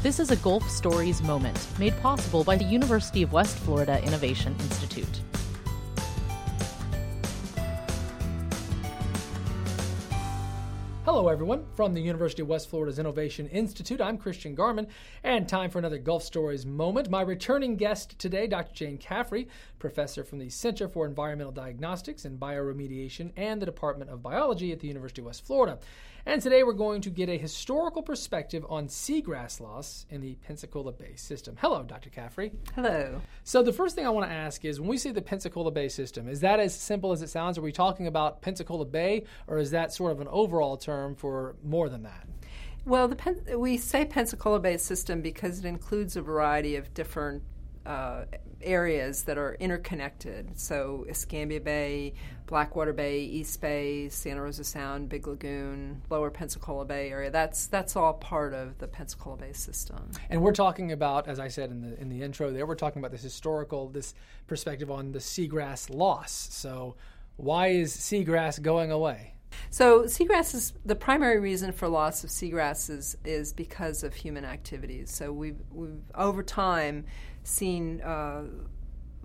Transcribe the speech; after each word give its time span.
This 0.00 0.20
is 0.20 0.30
a 0.30 0.36
Gulf 0.36 0.70
Stories 0.70 1.20
moment 1.22 1.66
made 1.76 1.92
possible 2.00 2.44
by 2.44 2.54
the 2.54 2.62
University 2.62 3.22
of 3.22 3.32
West 3.32 3.58
Florida 3.58 4.00
Innovation 4.04 4.54
Institute. 4.60 5.22
Hello, 11.04 11.26
everyone. 11.26 11.64
From 11.74 11.94
the 11.94 12.00
University 12.00 12.42
of 12.42 12.48
West 12.48 12.70
Florida's 12.70 13.00
Innovation 13.00 13.48
Institute, 13.48 14.00
I'm 14.00 14.18
Christian 14.18 14.54
Garman, 14.54 14.86
and 15.24 15.48
time 15.48 15.68
for 15.68 15.80
another 15.80 15.98
Gulf 15.98 16.22
Stories 16.22 16.64
moment. 16.64 17.10
My 17.10 17.22
returning 17.22 17.74
guest 17.74 18.16
today, 18.20 18.46
Dr. 18.46 18.72
Jane 18.72 18.98
Caffrey, 18.98 19.48
professor 19.78 20.24
from 20.24 20.38
the 20.38 20.50
Center 20.50 20.88
for 20.88 21.06
Environmental 21.06 21.52
Diagnostics 21.52 22.24
and 22.24 22.38
Bioremediation 22.38 23.32
and 23.36 23.60
the 23.62 23.66
Department 23.66 24.10
of 24.10 24.22
Biology 24.22 24.72
at 24.72 24.80
the 24.80 24.88
University 24.88 25.20
of 25.20 25.26
West 25.26 25.46
Florida. 25.46 25.78
And 26.26 26.42
today 26.42 26.62
we're 26.62 26.74
going 26.74 27.00
to 27.02 27.10
get 27.10 27.28
a 27.28 27.38
historical 27.38 28.02
perspective 28.02 28.64
on 28.68 28.88
seagrass 28.88 29.60
loss 29.60 30.04
in 30.10 30.20
the 30.20 30.34
Pensacola 30.46 30.92
Bay 30.92 31.14
system. 31.16 31.56
Hello, 31.58 31.82
Dr. 31.82 32.10
Caffrey. 32.10 32.52
Hello. 32.74 33.20
So, 33.44 33.62
the 33.62 33.72
first 33.72 33.94
thing 33.94 34.06
I 34.06 34.10
want 34.10 34.28
to 34.28 34.34
ask 34.34 34.64
is 34.64 34.78
when 34.78 34.90
we 34.90 34.98
say 34.98 35.10
the 35.10 35.22
Pensacola 35.22 35.70
Bay 35.70 35.88
system, 35.88 36.28
is 36.28 36.40
that 36.40 36.60
as 36.60 36.78
simple 36.78 37.12
as 37.12 37.22
it 37.22 37.30
sounds? 37.30 37.56
Are 37.56 37.62
we 37.62 37.72
talking 37.72 38.06
about 38.06 38.42
Pensacola 38.42 38.84
Bay, 38.84 39.24
or 39.46 39.58
is 39.58 39.70
that 39.70 39.92
sort 39.92 40.12
of 40.12 40.20
an 40.20 40.28
overall 40.28 40.76
term 40.76 41.14
for 41.14 41.56
more 41.64 41.88
than 41.88 42.02
that? 42.02 42.28
Well, 42.84 43.08
Pen- 43.10 43.44
we 43.56 43.76
say 43.76 44.04
Pensacola 44.04 44.60
Bay 44.60 44.76
system 44.76 45.22
because 45.22 45.58
it 45.58 45.64
includes 45.64 46.16
a 46.16 46.22
variety 46.22 46.76
of 46.76 46.92
different 46.94 47.42
uh, 47.88 48.24
areas 48.60 49.22
that 49.22 49.38
are 49.38 49.54
interconnected. 49.54 50.58
So 50.60 51.06
Escambia 51.08 51.60
Bay, 51.60 52.12
Blackwater 52.46 52.92
Bay, 52.92 53.20
East 53.20 53.60
Bay, 53.62 54.10
Santa 54.10 54.42
Rosa 54.42 54.62
Sound, 54.62 55.08
Big 55.08 55.26
Lagoon, 55.26 56.02
Lower 56.10 56.30
Pensacola 56.30 56.84
Bay 56.84 57.10
area. 57.10 57.30
That's 57.30 57.66
that's 57.66 57.96
all 57.96 58.12
part 58.14 58.52
of 58.52 58.76
the 58.78 58.86
Pensacola 58.86 59.38
Bay 59.38 59.54
system. 59.54 60.10
And 60.28 60.42
we're 60.42 60.52
talking 60.52 60.92
about, 60.92 61.28
as 61.28 61.40
I 61.40 61.48
said 61.48 61.70
in 61.70 61.80
the 61.80 61.98
in 61.98 62.10
the 62.10 62.22
intro, 62.22 62.50
there 62.50 62.66
we're 62.66 62.74
talking 62.74 63.00
about 63.00 63.10
this 63.10 63.22
historical, 63.22 63.88
this 63.88 64.14
perspective 64.46 64.90
on 64.90 65.12
the 65.12 65.18
seagrass 65.18 65.88
loss. 65.88 66.48
So 66.52 66.96
why 67.36 67.68
is 67.68 67.96
seagrass 67.96 68.60
going 68.60 68.90
away? 68.92 69.34
So 69.70 70.04
seagrass 70.04 70.54
is 70.54 70.72
the 70.84 70.94
primary 70.94 71.38
reason 71.38 71.72
for 71.72 71.88
loss 71.88 72.24
of 72.24 72.30
seagrass 72.30 72.90
is, 72.90 73.16
is 73.24 73.52
because 73.52 74.02
of 74.02 74.14
human 74.14 74.44
activities. 74.44 75.10
So 75.10 75.32
we've, 75.32 75.60
we've 75.72 76.02
over 76.14 76.42
time 76.42 77.04
seen 77.42 78.00
uh, 78.00 78.44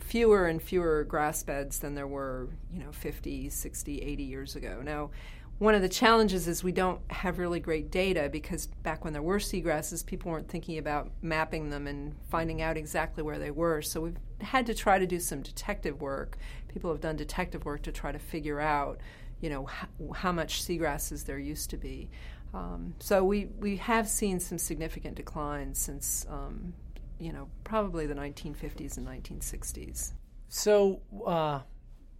fewer 0.00 0.46
and 0.46 0.60
fewer 0.60 1.04
grass 1.04 1.42
beds 1.42 1.78
than 1.78 1.94
there 1.94 2.06
were, 2.06 2.48
you 2.72 2.80
know, 2.80 2.92
50, 2.92 3.48
60, 3.48 4.02
80 4.02 4.22
years 4.22 4.56
ago. 4.56 4.80
Now, 4.82 5.10
one 5.58 5.74
of 5.74 5.80
the 5.80 5.88
challenges 5.88 6.48
is 6.48 6.62
we 6.62 6.72
don't 6.72 7.00
have 7.10 7.38
really 7.38 7.60
great 7.60 7.90
data 7.90 8.28
because 8.30 8.66
back 8.66 9.04
when 9.04 9.14
there 9.14 9.22
were 9.22 9.38
seagrasses, 9.38 10.04
people 10.04 10.30
weren't 10.30 10.48
thinking 10.48 10.76
about 10.76 11.10
mapping 11.22 11.70
them 11.70 11.86
and 11.86 12.14
finding 12.28 12.60
out 12.60 12.76
exactly 12.76 13.22
where 13.22 13.38
they 13.38 13.50
were. 13.50 13.80
So 13.80 14.02
we've 14.02 14.18
had 14.42 14.66
to 14.66 14.74
try 14.74 14.98
to 14.98 15.06
do 15.06 15.18
some 15.18 15.40
detective 15.40 16.02
work. 16.02 16.36
People 16.68 16.90
have 16.90 17.00
done 17.00 17.16
detective 17.16 17.64
work 17.64 17.82
to 17.82 17.92
try 17.92 18.12
to 18.12 18.18
figure 18.18 18.60
out, 18.60 19.00
you 19.40 19.50
know, 19.50 19.66
how, 19.66 19.88
how 20.14 20.32
much 20.32 20.62
seagrasses 20.62 21.24
there 21.24 21.38
used 21.38 21.70
to 21.70 21.76
be. 21.76 22.10
Um, 22.54 22.94
so 22.98 23.22
we, 23.22 23.46
we 23.58 23.76
have 23.76 24.08
seen 24.08 24.40
some 24.40 24.58
significant 24.58 25.16
declines 25.16 25.78
since 25.78 26.24
um, 26.30 26.72
you 27.18 27.32
know, 27.32 27.48
probably 27.64 28.06
the 28.06 28.14
1950s 28.14 28.96
and 28.96 29.06
1960s. 29.06 30.12
So, 30.48 31.00
uh, 31.26 31.60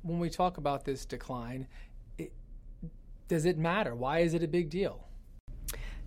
when 0.02 0.18
we 0.18 0.30
talk 0.30 0.56
about 0.56 0.84
this 0.84 1.04
decline, 1.04 1.66
it, 2.18 2.32
does 3.28 3.44
it 3.44 3.58
matter? 3.58 3.94
Why 3.94 4.20
is 4.20 4.34
it 4.34 4.42
a 4.42 4.48
big 4.48 4.70
deal? 4.70 5.06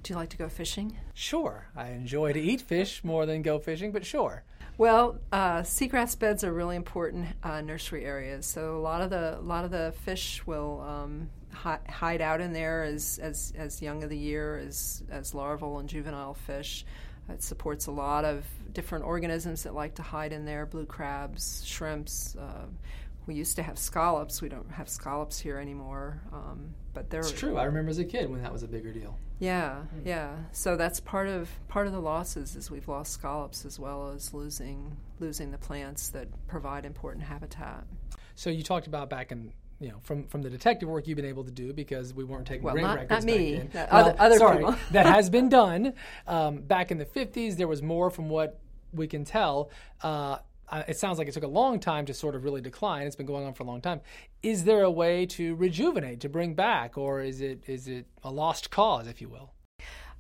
Do 0.01 0.13
you 0.13 0.15
like 0.15 0.29
to 0.29 0.37
go 0.37 0.47
fishing? 0.47 0.97
Sure. 1.13 1.67
I 1.75 1.89
enjoy 1.89 2.33
to 2.33 2.39
eat 2.39 2.61
fish 2.61 3.03
more 3.03 3.25
than 3.25 3.41
go 3.41 3.59
fishing, 3.59 3.91
but 3.91 4.05
sure. 4.05 4.43
Well, 4.79 5.19
uh, 5.33 5.63
seagrass 5.63 6.17
beds 6.17 6.45
are 6.45 6.53
really 6.53 6.77
important 6.77 7.27
uh, 7.43 7.59
nursery 7.59 8.05
areas. 8.05 8.45
So 8.45 8.77
a 8.77 8.79
lot 8.79 9.01
of 9.01 9.09
the 9.09 9.37
a 9.37 9.41
lot 9.41 9.65
of 9.65 9.71
the 9.71 9.93
fish 10.05 10.41
will 10.47 10.79
um, 10.79 11.29
hi- 11.51 11.81
hide 11.89 12.21
out 12.21 12.39
in 12.39 12.53
there 12.53 12.83
as, 12.83 13.19
as 13.21 13.51
as 13.57 13.81
young 13.81 14.03
of 14.05 14.09
the 14.09 14.17
year 14.17 14.57
as 14.57 15.03
as 15.11 15.35
larval 15.35 15.79
and 15.79 15.89
juvenile 15.89 16.33
fish. 16.33 16.85
It 17.27 17.43
supports 17.43 17.87
a 17.87 17.91
lot 17.91 18.23
of 18.23 18.45
different 18.71 19.03
organisms 19.03 19.63
that 19.63 19.75
like 19.75 19.95
to 19.95 20.01
hide 20.01 20.31
in 20.31 20.45
there 20.45 20.65
blue 20.65 20.85
crabs, 20.85 21.61
shrimps. 21.65 22.37
Uh, 22.37 22.67
we 23.29 23.35
used 23.35 23.55
to 23.57 23.61
have 23.61 23.77
scallops. 23.77 24.41
We 24.41 24.49
don't 24.49 24.71
have 24.71 24.89
scallops 24.89 25.39
here 25.39 25.59
anymore. 25.59 26.19
Um, 26.33 26.73
but 26.95 27.11
they're. 27.11 27.19
It's 27.19 27.31
true. 27.31 27.57
I 27.57 27.65
remember 27.65 27.91
as 27.91 27.99
a 27.99 28.03
kid 28.03 28.27
when 28.27 28.41
that 28.41 28.51
was 28.51 28.63
a 28.63 28.67
bigger 28.67 28.91
deal. 28.91 29.19
Yeah, 29.37 29.83
yeah. 30.03 30.35
So 30.51 30.75
that's 30.75 30.99
part 30.99 31.27
of 31.27 31.47
part 31.67 31.85
of 31.85 31.93
the 31.93 31.99
losses 31.99 32.55
is 32.55 32.71
we've 32.71 32.87
lost 32.87 33.13
scallops 33.13 33.65
as 33.65 33.77
well 33.77 34.09
as 34.09 34.33
losing 34.33 34.97
losing 35.19 35.51
the 35.51 35.59
plants 35.59 36.09
that 36.09 36.27
provide 36.47 36.87
important 36.87 37.23
habitat. 37.23 37.85
So 38.33 38.49
you 38.49 38.63
talked 38.63 38.87
about 38.87 39.11
back 39.11 39.31
in 39.31 39.53
you 39.79 39.89
know, 39.89 39.99
from, 40.01 40.25
from 40.27 40.41
the 40.41 40.49
detective 40.49 40.89
work 40.89 41.07
you've 41.07 41.15
been 41.15 41.23
able 41.23 41.45
to 41.45 41.51
do 41.51 41.71
because 41.71 42.13
we 42.13 42.25
weren't 42.25 42.45
taking 42.45 42.63
well, 42.63 42.73
grain 42.73 42.85
not, 42.85 42.95
records 42.97 43.25
not 43.25 43.33
me. 43.33 43.59
back 43.59 43.71
then. 43.71 43.87
well, 43.91 44.05
other, 44.09 44.15
other 44.19 44.37
sorry, 44.37 44.57
people. 44.57 44.75
that 44.91 45.05
has 45.05 45.29
been 45.29 45.47
done. 45.61 45.93
Um, 46.27 46.57
back 46.57 46.91
in 46.91 46.97
the 46.97 47.05
50s, 47.05 47.55
there 47.55 47.67
was 47.67 47.81
more 47.81 48.09
from 48.09 48.27
what 48.27 48.59
we 48.91 49.07
can 49.07 49.23
tell. 49.23 49.69
Uh, 50.01 50.39
it 50.87 50.97
sounds 50.97 51.17
like 51.17 51.27
it 51.27 51.33
took 51.33 51.43
a 51.43 51.47
long 51.47 51.79
time 51.79 52.05
to 52.05 52.13
sort 52.13 52.35
of 52.35 52.43
really 52.43 52.61
decline. 52.61 53.07
It's 53.07 53.15
been 53.15 53.25
going 53.25 53.45
on 53.45 53.53
for 53.53 53.63
a 53.63 53.65
long 53.65 53.81
time. 53.81 54.01
Is 54.43 54.63
there 54.63 54.83
a 54.83 54.91
way 54.91 55.25
to 55.27 55.55
rejuvenate, 55.55 56.19
to 56.21 56.29
bring 56.29 56.53
back, 56.53 56.97
or 56.97 57.21
is 57.21 57.41
it 57.41 57.63
is 57.67 57.87
it 57.87 58.05
a 58.23 58.31
lost 58.31 58.69
cause, 58.69 59.07
if 59.07 59.21
you 59.21 59.29
will? 59.29 59.53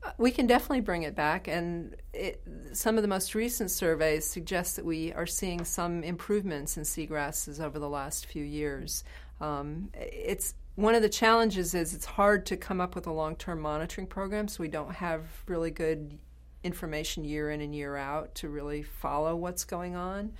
Uh, 0.01 0.11
we 0.17 0.31
can 0.31 0.47
definitely 0.47 0.81
bring 0.81 1.03
it 1.03 1.13
back, 1.15 1.47
and 1.47 1.95
it, 2.13 2.41
some 2.73 2.97
of 2.97 3.01
the 3.01 3.07
most 3.07 3.35
recent 3.35 3.69
surveys 3.69 4.25
suggest 4.25 4.75
that 4.77 4.85
we 4.85 5.11
are 5.13 5.25
seeing 5.25 5.65
some 5.65 6.03
improvements 6.03 6.77
in 6.77 6.83
seagrasses 6.83 7.59
over 7.59 7.79
the 7.79 7.89
last 7.89 8.25
few 8.25 8.43
years. 8.43 9.03
Um, 9.41 9.89
it's 9.93 10.55
one 10.75 10.95
of 10.95 11.01
the 11.01 11.09
challenges 11.09 11.75
is 11.75 11.93
it's 11.93 12.05
hard 12.05 12.45
to 12.45 12.55
come 12.55 12.79
up 12.79 12.95
with 12.95 13.07
a 13.07 13.11
long-term 13.11 13.59
monitoring 13.59 14.07
program, 14.07 14.47
so 14.47 14.61
we 14.61 14.69
don't 14.69 14.93
have 14.95 15.23
really 15.47 15.71
good 15.71 16.17
information 16.63 17.23
year 17.23 17.51
in 17.51 17.61
and 17.61 17.73
year 17.73 17.95
out 17.95 18.35
to 18.35 18.49
really 18.49 18.83
follow 18.83 19.35
what's 19.35 19.65
going 19.65 19.95
on. 19.95 20.33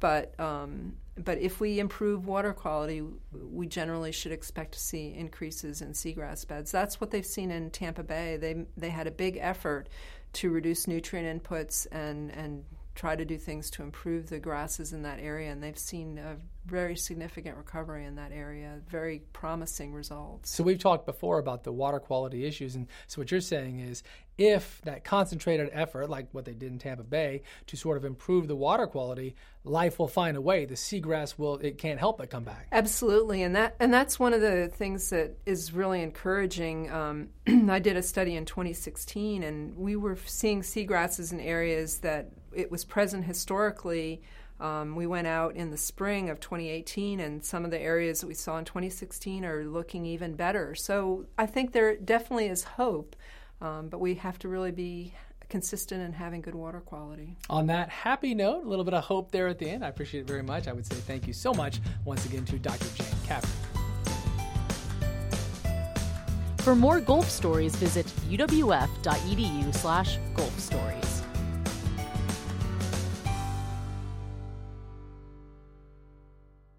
But 0.00 0.38
um, 0.38 0.96
but 1.16 1.38
if 1.38 1.60
we 1.60 1.78
improve 1.78 2.26
water 2.26 2.52
quality, 2.52 3.02
we 3.32 3.66
generally 3.66 4.12
should 4.12 4.32
expect 4.32 4.72
to 4.72 4.80
see 4.80 5.14
increases 5.14 5.80
in 5.80 5.92
seagrass 5.92 6.46
beds. 6.46 6.72
That's 6.72 7.00
what 7.00 7.10
they've 7.10 7.24
seen 7.24 7.50
in 7.50 7.70
Tampa 7.70 8.02
Bay. 8.02 8.36
They 8.36 8.66
they 8.76 8.90
had 8.90 9.06
a 9.06 9.12
big 9.12 9.38
effort 9.40 9.88
to 10.34 10.50
reduce 10.50 10.86
nutrient 10.88 11.42
inputs 11.42 11.86
and 11.92 12.30
and 12.32 12.64
try 12.94 13.16
to 13.16 13.24
do 13.24 13.36
things 13.36 13.70
to 13.70 13.82
improve 13.82 14.28
the 14.28 14.38
grasses 14.38 14.92
in 14.92 15.02
that 15.02 15.18
area, 15.20 15.50
and 15.50 15.62
they've 15.62 15.78
seen 15.78 16.18
a 16.18 16.36
very 16.66 16.96
significant 16.96 17.56
recovery 17.56 18.04
in 18.04 18.14
that 18.14 18.32
area, 18.32 18.80
very 18.88 19.22
promising 19.32 19.92
results. 19.92 20.50
So 20.50 20.64
we've 20.64 20.78
talked 20.78 21.04
before 21.04 21.38
about 21.38 21.64
the 21.64 21.72
water 21.72 21.98
quality 21.98 22.46
issues, 22.46 22.74
and 22.74 22.86
so 23.06 23.20
what 23.20 23.30
you're 23.30 23.40
saying 23.40 23.80
is 23.80 24.02
if 24.38 24.80
that 24.82 25.04
concentrated 25.04 25.70
effort, 25.72 26.08
like 26.08 26.28
what 26.32 26.44
they 26.44 26.54
did 26.54 26.72
in 26.72 26.78
Tampa 26.78 27.04
Bay, 27.04 27.42
to 27.66 27.76
sort 27.76 27.96
of 27.96 28.04
improve 28.04 28.48
the 28.48 28.56
water 28.56 28.86
quality, 28.86 29.36
life 29.64 29.98
will 29.98 30.08
find 30.08 30.36
a 30.36 30.40
way. 30.40 30.64
The 30.64 30.74
seagrass 30.74 31.38
will 31.38 31.56
it 31.56 31.78
can't 31.78 31.98
help 31.98 32.18
but 32.18 32.30
come 32.30 32.44
back. 32.44 32.68
Absolutely, 32.72 33.42
and 33.42 33.54
that 33.54 33.76
and 33.78 33.92
that's 33.92 34.18
one 34.18 34.32
of 34.32 34.40
the 34.40 34.68
things 34.68 35.10
that 35.10 35.36
is 35.46 35.72
really 35.72 36.02
encouraging. 36.02 36.90
Um, 36.90 37.28
I 37.70 37.78
did 37.78 37.96
a 37.96 38.02
study 38.02 38.36
in 38.36 38.44
2016, 38.44 39.42
and 39.42 39.76
we 39.76 39.96
were 39.96 40.16
seeing 40.24 40.62
seagrasses 40.62 41.32
in 41.32 41.40
areas 41.40 41.98
that 41.98 42.30
it 42.56 42.70
was 42.70 42.84
present 42.84 43.24
historically. 43.24 44.22
Um, 44.60 44.94
we 44.94 45.06
went 45.06 45.26
out 45.26 45.56
in 45.56 45.70
the 45.70 45.76
spring 45.76 46.30
of 46.30 46.40
2018, 46.40 47.20
and 47.20 47.44
some 47.44 47.64
of 47.64 47.70
the 47.70 47.80
areas 47.80 48.20
that 48.20 48.26
we 48.26 48.34
saw 48.34 48.56
in 48.58 48.64
2016 48.64 49.44
are 49.44 49.64
looking 49.64 50.06
even 50.06 50.34
better. 50.34 50.74
So 50.74 51.26
I 51.36 51.46
think 51.46 51.72
there 51.72 51.96
definitely 51.96 52.46
is 52.46 52.64
hope, 52.64 53.16
um, 53.60 53.88
but 53.88 53.98
we 53.98 54.14
have 54.14 54.38
to 54.40 54.48
really 54.48 54.70
be 54.70 55.14
consistent 55.48 56.02
in 56.02 56.12
having 56.12 56.40
good 56.40 56.54
water 56.54 56.80
quality. 56.80 57.36
On 57.50 57.66
that 57.66 57.88
happy 57.88 58.34
note, 58.34 58.64
a 58.64 58.68
little 58.68 58.84
bit 58.84 58.94
of 58.94 59.04
hope 59.04 59.30
there 59.30 59.48
at 59.48 59.58
the 59.58 59.68
end. 59.68 59.84
I 59.84 59.88
appreciate 59.88 60.22
it 60.22 60.26
very 60.26 60.42
much. 60.42 60.68
I 60.68 60.72
would 60.72 60.86
say 60.86 60.96
thank 60.96 61.26
you 61.26 61.32
so 61.32 61.52
much 61.52 61.80
once 62.04 62.24
again 62.24 62.44
to 62.46 62.58
Dr. 62.58 62.86
Jane 62.94 63.06
Caffrey. 63.26 63.50
For 66.58 66.74
more 66.74 66.98
Gulf 66.98 67.28
stories, 67.28 67.76
visit 67.76 68.06
uwf.edu 68.30 69.74
slash 69.74 70.18
Gulf 70.34 70.58
Stories. 70.58 71.13